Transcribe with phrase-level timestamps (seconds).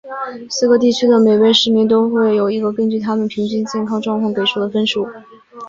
[0.49, 5.07] 四个地区的每一位市民都会有一个根据他们平均健康状况给出的分数。